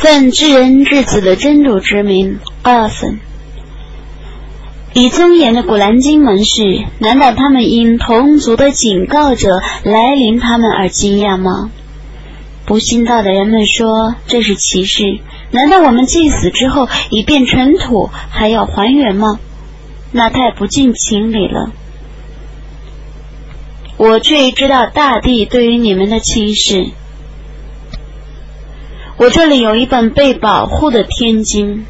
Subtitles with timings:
[0.00, 3.20] 奉至人至子的真主之名，二分。
[4.94, 11.70] 以尊严的古兰经门士，难道他们因同族的警告者来临他们而惊讶吗？
[12.64, 15.18] 不信道的人们说这是歧视。
[15.50, 19.38] 难道我们祭死之后已变尘土，还要还原吗？
[20.12, 21.72] 那太不近情理了。
[23.98, 26.88] 我却知道大地对于你们的轻视。
[29.20, 31.84] 我这里有一本被保护的天经。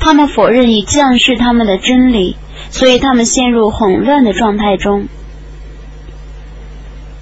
[0.00, 2.36] 他们否认已降世他们的真理，
[2.70, 5.06] 所以他们陷入混乱的状态中。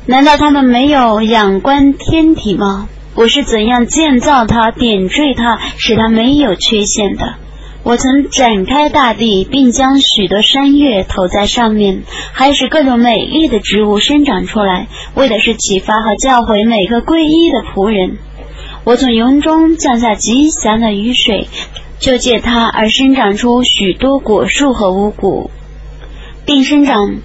[0.06, 2.88] 难道他们没有仰观天体吗？
[3.16, 7.34] 我是怎样建造它、点缀它，使它没有缺陷的？
[7.82, 14.86] 我曾展开大地，并将许多山岳投在上面，还使各种美丽的植物生长出来，
[15.16, 18.16] 为的是启发和教诲每个皈依的仆人。
[18.84, 21.48] 我从云中降下吉祥的雨水，
[21.98, 25.50] 就借它而生长出许多果树和五谷，
[26.44, 27.16] 并生长。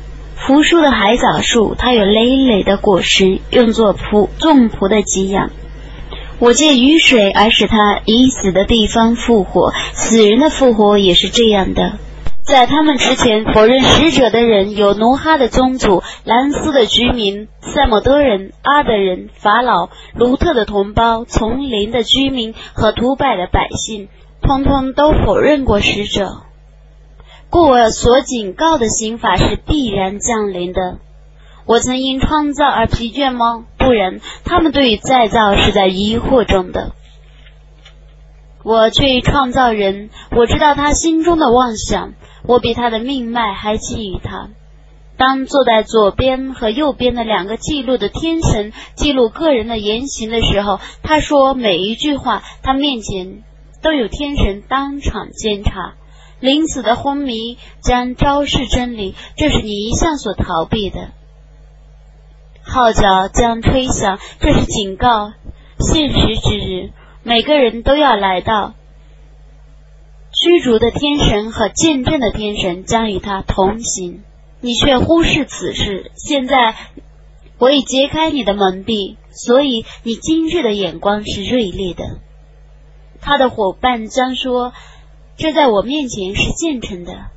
[0.41, 5.51] 扶树的海藻树，它有累累的果实，用作仆众仆的给养。
[6.39, 11.99] 我借雨水而使它已死的地方复活，死人的复活也是这样的。
[12.49, 24.09] 在他们之前否认使者的人有努哈的宗族、兰斯的居民、塞莫德人、阿德人、法老、卢特的同胞、丛林的居民和图拜的百姓，
[24.41, 26.41] 通通都否认过使者。
[27.51, 30.97] 故我所警告的刑法是必然降临的。
[31.67, 33.65] 我曾因创造而疲倦吗？
[33.77, 36.93] 不然，他们对于再造是在疑惑中的。
[38.63, 44.49] 我却创造人，我知道他心中的妄想，我比他的命脉还基于他。
[45.17, 53.43] 当坐在左边和右边的两个记录的天神记录个人的言行的时候，他说每一句话，他面前
[53.81, 55.95] 都有天神当场监察。
[56.39, 61.09] 临死的昏迷将昭示真理，这是你一向所逃避的。
[62.63, 65.33] 号角将吹响，这是警告。
[65.79, 66.91] 现实之日，
[67.23, 68.73] 每个人都要来到。
[70.31, 74.23] 驱逐的天神和见证的天神将与他同行，
[74.61, 76.11] 你却忽视此事。
[76.15, 76.75] 现在
[77.57, 82.19] 我已揭开你的蒙蔽，所以你今日的眼光是锐利的。
[83.21, 84.73] 他的伙伴将说。
[85.41, 87.27] 这在我面前是现成的。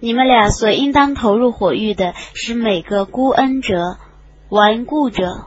[0.00, 3.96] 你们俩所应当投入火域的是每个孤恩者、
[4.50, 5.46] 顽固者、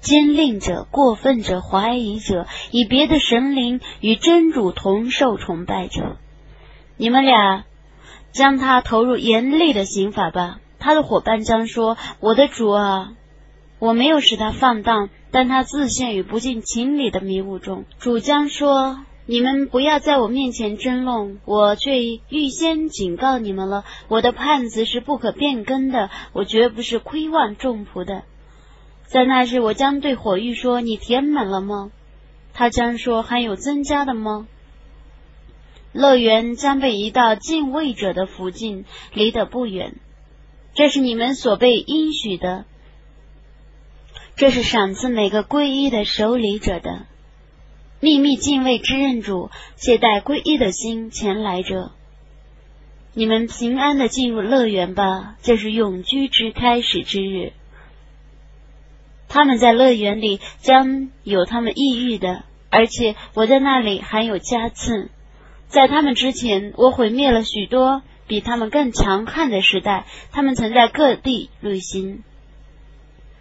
[0.00, 6.16] 坚令者、过分者、怀疑者，以别的神灵与真主同受崇拜者。
[6.96, 7.64] 你们俩
[8.32, 10.60] 将他投入严厉的刑法吧。
[10.78, 13.12] 他的伙伴将说：“我的主啊，
[13.78, 19.00] 我没有使他放荡，但他自陷于不近情理的迷雾中。”主将说。
[19.30, 23.84] 你们不要在我面前争论，我却预先警告你们了。
[24.08, 28.22] 我的判词是不可变更的，我绝不是亏望众仆的。
[29.08, 31.90] 在那时，我将对火玉说：“你填满了吗？”
[32.52, 34.46] 他将说：“还有增加的吗？”
[35.94, 39.94] 乐园将被移到敬畏者的附近，离得不远。
[40.74, 42.66] 这是你们所被应许的，
[44.36, 47.06] 这是赏赐每个皈依的守礼者的。
[48.00, 51.92] 秘密敬畏之任主，携带皈依的心前来者，
[53.14, 57.54] 你们平安的进入乐园吧，这是永居之开始之日。
[59.28, 65.10] 他们在乐园里将有他们抑郁的，而且我在那里还有加赐。
[65.68, 70.06] 在他们之前，我毁灭了许多比他们更强悍的时代。
[70.32, 72.22] 他们曾在各地旅行，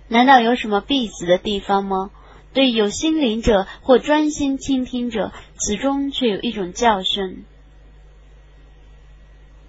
[0.10, 2.12] 难道有什么必死的地方吗？
[2.54, 7.46] 对有心灵者或专心倾听者，此中却有一种教训。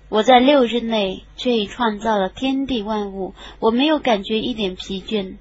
[0.08, 5.36] 我在六日内却已创造了天地万物，我没有感觉一点疲倦，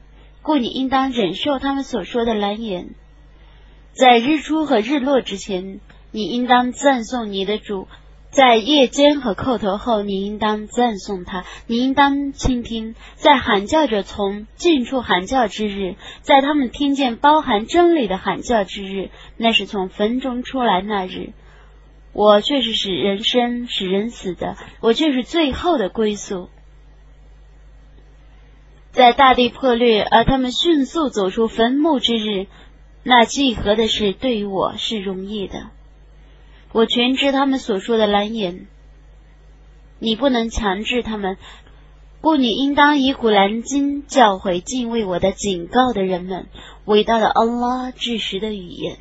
[0.47, 2.91] 故你应当忍受他们所说的蓝言。
[3.91, 7.89] 在日出和日落之前，你应当赞颂你的主。
[8.29, 12.95] 在夜间和叩头后，你应当赞颂他，你应当倾听。
[13.15, 21.31] 在喊叫者从近处喊叫之日，在他们听见包含真理的喊叫之日，那是从坟中出来那日。
[22.13, 26.47] 我却是使人生使人死的，我却是最后的归宿。
[28.91, 32.47] 在大地破裂而他们迅速走出坟墓之日，
[33.03, 35.67] 那集合的事对于我是容易的。
[36.71, 38.67] 我全知他们所说的蓝言，
[39.99, 41.37] 你不能强制他们。
[42.19, 46.47] 故你应当以古兰经教诲敬畏我的警告的人们，
[46.85, 48.97] 伟大的安拉至实的语言。